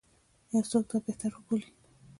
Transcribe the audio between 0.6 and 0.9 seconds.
څوک یې